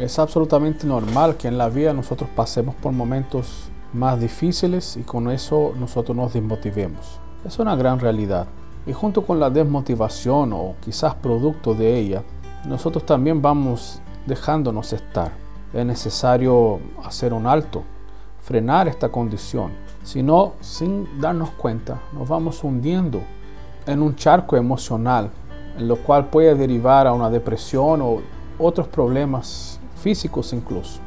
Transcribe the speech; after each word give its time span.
Es 0.00 0.18
absolutamente 0.18 0.86
normal 0.86 1.36
que 1.36 1.46
en 1.46 1.58
la 1.58 1.68
vida 1.68 1.92
nosotros 1.92 2.30
pasemos 2.34 2.74
por 2.74 2.90
momentos 2.90 3.70
más 3.92 4.18
difíciles 4.18 4.96
y 4.96 5.02
con 5.02 5.30
eso 5.30 5.74
nosotros 5.78 6.16
nos 6.16 6.32
desmotivemos. 6.32 7.20
Es 7.44 7.58
una 7.58 7.76
gran 7.76 8.00
realidad. 8.00 8.46
Y 8.86 8.94
junto 8.94 9.26
con 9.26 9.38
la 9.38 9.50
desmotivación 9.50 10.54
o 10.54 10.74
quizás 10.80 11.16
producto 11.16 11.74
de 11.74 11.98
ella, 11.98 12.22
nosotros 12.66 13.04
también 13.04 13.42
vamos 13.42 14.00
dejándonos 14.24 14.94
estar. 14.94 15.32
Es 15.74 15.84
necesario 15.84 16.80
hacer 17.04 17.34
un 17.34 17.46
alto, 17.46 17.82
frenar 18.38 18.88
esta 18.88 19.10
condición. 19.10 19.72
Si 20.02 20.22
no, 20.22 20.54
sin 20.60 21.20
darnos 21.20 21.50
cuenta, 21.50 22.00
nos 22.14 22.26
vamos 22.26 22.64
hundiendo 22.64 23.20
en 23.84 24.00
un 24.00 24.16
charco 24.16 24.56
emocional, 24.56 25.30
en 25.76 25.86
lo 25.86 25.96
cual 25.96 26.30
puede 26.30 26.54
derivar 26.54 27.06
a 27.06 27.12
una 27.12 27.28
depresión 27.28 28.00
o 28.00 28.22
otros 28.58 28.88
problemas 28.88 29.79
físicos 30.00 30.52
incluso. 30.52 31.00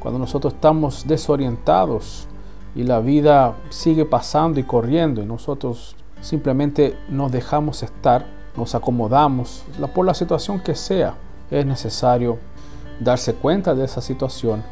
Cuando 0.00 0.18
nosotros 0.18 0.54
estamos 0.54 1.06
desorientados 1.06 2.26
y 2.74 2.82
la 2.82 3.00
vida 3.00 3.54
sigue 3.70 4.04
pasando 4.04 4.60
y 4.60 4.64
corriendo 4.64 5.22
y 5.22 5.26
nosotros 5.26 5.96
simplemente 6.20 6.96
nos 7.08 7.32
dejamos 7.32 7.82
estar, 7.82 8.26
nos 8.56 8.74
acomodamos, 8.74 9.64
por 9.94 10.04
la 10.04 10.14
situación 10.14 10.60
que 10.60 10.74
sea, 10.74 11.14
es 11.50 11.64
necesario 11.64 12.38
darse 13.00 13.34
cuenta 13.34 13.74
de 13.74 13.84
esa 13.84 14.00
situación 14.00 14.62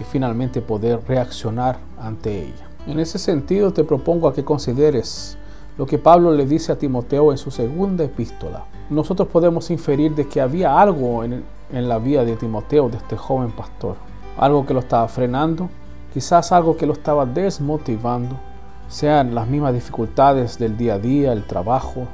y 0.00 0.04
finalmente 0.04 0.60
poder 0.60 1.00
reaccionar 1.06 1.78
ante 2.00 2.42
ella. 2.44 2.68
En 2.86 3.00
ese 3.00 3.18
sentido 3.18 3.72
te 3.72 3.84
propongo 3.84 4.28
a 4.28 4.34
que 4.34 4.44
consideres 4.44 5.36
lo 5.76 5.86
que 5.86 5.98
Pablo 5.98 6.32
le 6.32 6.46
dice 6.46 6.72
a 6.72 6.78
Timoteo 6.78 7.30
en 7.32 7.38
su 7.38 7.50
segunda 7.50 8.04
epístola. 8.04 8.64
Nosotros 8.90 9.28
podemos 9.28 9.70
inferir 9.70 10.14
de 10.14 10.26
que 10.26 10.40
había 10.40 10.80
algo 10.80 11.22
en, 11.22 11.44
en 11.70 11.88
la 11.88 11.98
vida 11.98 12.24
de 12.24 12.36
Timoteo, 12.36 12.88
de 12.88 12.96
este 12.96 13.16
joven 13.16 13.52
pastor. 13.52 13.96
Algo 14.36 14.66
que 14.66 14.74
lo 14.74 14.80
estaba 14.80 15.08
frenando, 15.08 15.68
quizás 16.12 16.52
algo 16.52 16.76
que 16.76 16.86
lo 16.86 16.92
estaba 16.92 17.26
desmotivando, 17.26 18.36
sean 18.88 19.34
las 19.34 19.46
mismas 19.46 19.74
dificultades 19.74 20.58
del 20.58 20.76
día 20.76 20.94
a 20.94 20.98
día, 20.98 21.32
el 21.32 21.44
trabajo. 21.44 22.06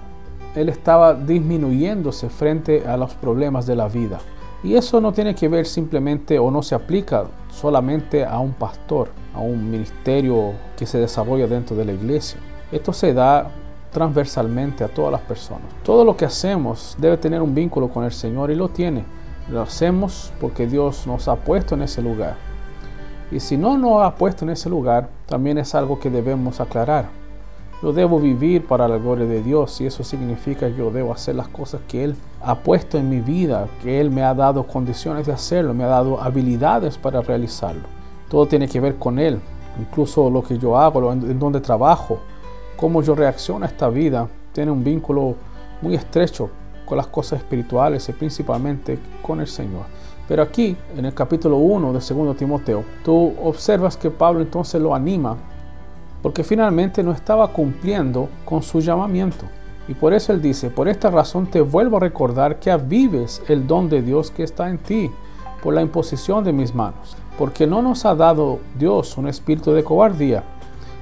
Él 0.55 0.69
estaba 0.69 1.15
disminuyéndose 1.15 2.29
frente 2.29 2.87
a 2.87 2.97
los 2.97 3.15
problemas 3.15 3.67
de 3.67 3.77
la 3.77 3.89
vida. 3.89 4.19
Y 4.63 4.75
eso 4.75 5.01
no 5.01 5.13
tiene 5.13 5.35
que 5.35 5.49
ver 5.49 5.67
simplemente 5.67 6.39
o 6.39 6.51
no 6.51 6.63
se 6.63 6.75
aplica 6.75 7.25
solamente 7.51 8.25
a 8.25 8.39
un 8.39 8.53
pastor, 8.53 9.11
a 9.35 9.41
un 9.41 9.71
ministerio 9.71 10.53
que 10.77 10.87
se 10.87 10.99
desarrolla 10.99 11.47
dentro 11.47 11.77
de 11.77 11.85
la 11.85 11.93
iglesia. 11.93 12.41
Esto 12.73 12.93
se 12.93 13.13
da 13.13 13.51
transversalmente 13.93 14.83
a 14.83 14.89
todas 14.89 15.13
las 15.13 15.21
personas. 15.21 15.69
Todo 15.83 16.05
lo 16.05 16.17
que 16.17 16.25
hacemos 16.25 16.97
debe 16.99 17.17
tener 17.17 17.43
un 17.43 17.55
vínculo 17.55 17.89
con 17.89 18.05
el 18.05 18.13
Señor 18.13 18.51
y 18.51 18.57
lo 18.57 18.69
tiene. 18.69 19.05
Lo 19.51 19.61
hacemos 19.61 20.33
porque 20.41 20.67
Dios 20.67 21.07
nos 21.07 21.29
ha 21.29 21.37
puesto 21.37 21.75
en 21.75 21.83
ese 21.83 22.01
lugar. 22.01 22.37
Y 23.31 23.41
si 23.41 23.59
no 23.59 23.77
nos 23.77 24.03
ha 24.03 24.15
puesto 24.15 24.45
en 24.45 24.51
ese 24.51 24.71
lugar, 24.71 25.09
también 25.27 25.59
es 25.59 25.75
algo 25.75 25.99
que 25.99 26.09
debemos 26.09 26.61
aclarar. 26.61 27.09
Yo 27.83 27.93
debo 27.93 28.19
vivir 28.19 28.67
para 28.67 28.89
la 28.89 28.97
gloria 28.97 29.27
de 29.27 29.43
Dios 29.43 29.79
y 29.83 29.87
eso 29.87 30.03
significa 30.03 30.69
que 30.69 30.77
yo 30.77 30.91
debo 30.91 31.13
hacer 31.13 31.35
las 31.35 31.49
cosas 31.49 31.83
que 31.87 32.05
Él 32.05 32.17
ha 32.43 32.55
puesto 32.55 32.97
en 32.97 33.11
mi 33.11 33.21
vida, 33.21 33.69
que 33.83 34.01
Él 34.01 34.11
me 34.11 34.23
ha 34.23 34.33
dado 34.33 34.67
condiciones 34.67 35.27
de 35.27 35.33
hacerlo, 35.33 35.75
me 35.75 35.85
ha 35.85 35.89
dado 35.89 36.19
habilidades 36.23 36.97
para 36.97 37.21
realizarlo. 37.21 37.83
Todo 38.31 38.47
tiene 38.47 38.67
que 38.67 38.81
ver 38.81 38.97
con 38.97 39.19
Él, 39.19 39.41
incluso 39.79 40.31
lo 40.31 40.43
que 40.43 40.57
yo 40.57 40.79
hago, 40.79 41.13
en 41.13 41.39
donde 41.39 41.61
trabajo, 41.61 42.21
cómo 42.79 43.03
yo 43.03 43.15
reacciono 43.15 43.67
a 43.67 43.69
esta 43.69 43.91
vida, 43.91 44.27
tiene 44.53 44.71
un 44.71 44.83
vínculo 44.83 45.35
muy 45.83 45.95
estrecho 45.95 46.49
las 46.97 47.07
cosas 47.09 47.41
espirituales 47.41 48.09
y 48.09 48.13
principalmente 48.13 48.99
con 49.23 49.41
el 49.41 49.47
Señor. 49.47 49.85
Pero 50.27 50.43
aquí, 50.43 50.77
en 50.97 51.05
el 51.05 51.15
capítulo 51.15 51.59
1 51.59 51.93
de 51.93 52.01
2 52.01 52.37
Timoteo, 52.37 52.85
tú 53.05 53.35
observas 53.43 53.97
que 53.97 54.11
Pablo 54.11 54.41
entonces 54.41 54.81
lo 54.81 54.95
anima 54.95 55.37
porque 56.23 56.43
finalmente 56.43 57.03
no 57.03 57.13
estaba 57.13 57.49
cumpliendo 57.49 58.31
con 58.47 58.63
su 58.63 58.81
llamamiento. 58.81 59.45
Y 59.87 59.93
por 59.93 60.15
eso 60.15 60.33
él 60.33 60.41
dice, 60.41 60.71
por 60.71 60.89
esta 60.89 61.11
razón 61.11 61.47
te 61.47 61.61
vuelvo 61.61 61.99
a 61.99 62.01
recordar 62.01 62.59
que 62.59 62.71
avives 62.71 63.43
el 63.49 63.67
don 63.67 63.91
de 63.91 64.01
Dios 64.01 64.31
que 64.31 64.43
está 64.43 64.71
en 64.71 64.79
ti 64.79 65.11
por 65.63 65.75
la 65.75 65.83
imposición 65.83 66.43
de 66.43 66.55
mis 66.55 66.75
manos. 66.75 67.15
Porque 67.37 67.67
no 67.67 67.83
nos 67.83 68.07
ha 68.07 68.15
dado 68.15 68.61
Dios 68.79 69.19
un 69.19 69.29
espíritu 69.29 69.73
de 69.73 69.85
cobardía, 69.85 70.45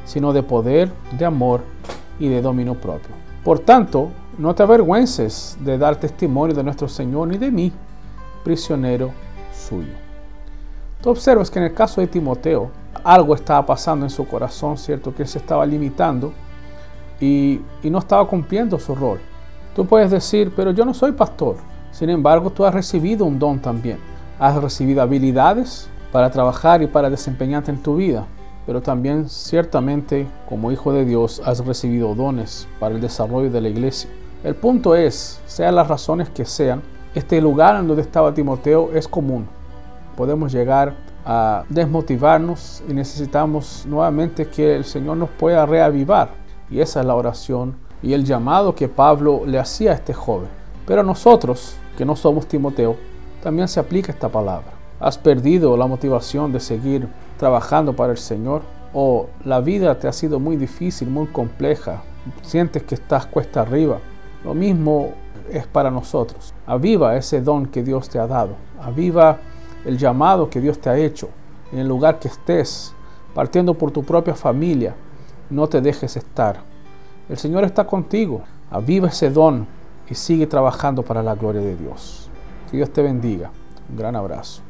sino 0.04 0.32
de 0.32 0.42
poder, 0.42 0.91
de 1.16 1.24
amor 1.24 1.60
y 2.19 2.26
de 2.26 2.42
dominio 2.42 2.74
propio. 2.74 3.14
Por 3.44 3.60
tanto, 3.60 4.10
no 4.38 4.54
te 4.54 4.62
avergüences 4.62 5.56
de 5.60 5.78
dar 5.78 5.97
testimonio 5.97 6.54
de 6.54 6.65
nuestro 6.65 6.88
Señor 6.88 7.28
ni 7.28 7.38
de 7.38 7.50
mí, 7.50 7.72
prisionero 8.43 9.10
suyo. 9.53 9.93
Tú 11.03 11.10
observas 11.10 11.50
que 11.50 11.59
en 11.59 11.66
el 11.66 11.75
caso 11.75 12.00
de 12.00 12.06
Timoteo, 12.06 12.71
algo 13.04 13.34
estaba 13.34 13.66
pasando 13.66 14.06
en 14.06 14.10
su 14.10 14.26
corazón, 14.26 14.78
¿cierto? 14.78 15.15
Que 15.15 15.22
él 15.22 15.28
se 15.28 15.38
estaba 15.38 15.66
limitando 15.66 16.32
y, 17.21 17.60
y 17.82 17.91
no 17.91 17.98
estaba 17.98 18.26
cumpliendo 18.26 18.78
su 18.78 18.94
rol. 18.94 19.19
Tú 19.75 19.84
puedes 19.84 20.10
decir, 20.10 20.53
pero 20.54 20.71
yo 20.71 20.84
no 20.84 20.94
soy 20.94 21.12
pastor. 21.12 21.56
Sin 21.91 22.09
embargo, 22.09 22.50
tú 22.50 22.65
has 22.65 22.72
recibido 22.72 23.25
un 23.25 23.38
don 23.38 23.59
también. 23.59 23.98
Has 24.38 24.60
recibido 24.62 25.03
habilidades 25.03 25.88
para 26.10 26.31
trabajar 26.31 26.82
y 26.82 26.87
para 26.87 27.10
desempeñarte 27.10 27.71
en 27.71 27.82
tu 27.82 27.97
vida. 27.97 28.26
Pero 28.65 28.81
también 28.81 29.28
ciertamente 29.28 30.26
como 30.48 30.71
hijo 30.71 30.92
de 30.92 31.04
Dios 31.04 31.42
has 31.44 31.65
recibido 31.65 32.15
dones 32.15 32.69
para 32.78 32.94
el 32.94 33.00
desarrollo 33.00 33.50
de 33.50 33.60
la 33.60 33.69
iglesia. 33.69 34.09
El 34.44 34.56
punto 34.56 34.97
es, 34.97 35.41
sean 35.47 35.76
las 35.76 35.86
razones 35.86 36.28
que 36.28 36.44
sean, 36.44 36.82
este 37.14 37.41
lugar 37.41 37.76
en 37.76 37.86
donde 37.86 38.03
estaba 38.03 38.34
Timoteo 38.34 38.91
es 38.92 39.06
común. 39.06 39.47
Podemos 40.16 40.50
llegar 40.50 40.94
a 41.25 41.62
desmotivarnos 41.69 42.82
y 42.88 42.92
necesitamos 42.92 43.84
nuevamente 43.86 44.48
que 44.48 44.75
el 44.75 44.84
Señor 44.84 45.16
nos 45.19 45.30
pueda 45.30 45.64
reavivar. 45.64 46.30
Y 46.69 46.80
esa 46.80 47.00
es 47.00 47.06
la 47.06 47.14
oración 47.14 47.76
y 48.03 48.14
el 48.14 48.25
llamado 48.25 48.75
que 48.75 48.88
Pablo 48.88 49.42
le 49.47 49.60
hacía 49.60 49.92
a 49.92 49.94
este 49.94 50.12
joven. 50.12 50.48
Pero 50.86 51.03
a 51.03 51.04
nosotros, 51.04 51.76
que 51.97 52.04
no 52.04 52.16
somos 52.16 52.47
Timoteo, 52.47 52.97
también 53.44 53.69
se 53.69 53.78
aplica 53.78 54.10
esta 54.10 54.28
palabra. 54.28 54.72
¿Has 54.98 55.19
perdido 55.19 55.76
la 55.76 55.86
motivación 55.86 56.53
de 56.53 56.59
seguir 56.59 57.06
trabajando 57.36 57.94
para 57.94 58.10
el 58.10 58.19
Señor? 58.19 58.62
¿O 58.92 59.28
la 59.44 59.60
vida 59.60 60.00
te 60.00 60.09
ha 60.09 60.12
sido 60.12 60.41
muy 60.41 60.56
difícil, 60.56 61.09
muy 61.09 61.28
compleja? 61.28 62.03
¿Sientes 62.42 62.82
que 62.82 62.97
estás 62.97 63.26
cuesta 63.26 63.60
arriba? 63.60 63.98
Lo 64.44 64.54
mismo 64.54 65.10
es 65.50 65.66
para 65.66 65.91
nosotros. 65.91 66.54
Aviva 66.66 67.16
ese 67.16 67.41
don 67.41 67.66
que 67.66 67.82
Dios 67.82 68.08
te 68.08 68.19
ha 68.19 68.26
dado. 68.26 68.56
Aviva 68.80 69.38
el 69.84 69.98
llamado 69.98 70.48
que 70.48 70.60
Dios 70.60 70.78
te 70.78 70.91
ha 70.91 70.97
hecho 70.97 71.28
en 71.72 71.78
el 71.78 71.88
lugar 71.88 72.19
que 72.19 72.28
estés, 72.28 72.94
partiendo 73.34 73.75
por 73.75 73.91
tu 73.91 74.03
propia 74.03 74.34
familia. 74.34 74.94
No 75.50 75.69
te 75.69 75.80
dejes 75.80 76.16
estar. 76.16 76.60
El 77.28 77.36
Señor 77.36 77.64
está 77.64 77.86
contigo. 77.86 78.42
Aviva 78.70 79.08
ese 79.08 79.30
don 79.30 79.66
y 80.08 80.14
sigue 80.14 80.47
trabajando 80.47 81.03
para 81.03 81.22
la 81.22 81.34
gloria 81.34 81.60
de 81.60 81.76
Dios. 81.76 82.30
Que 82.70 82.76
Dios 82.78 82.91
te 82.91 83.03
bendiga. 83.03 83.50
Un 83.91 83.97
gran 83.97 84.16
abrazo. 84.16 84.62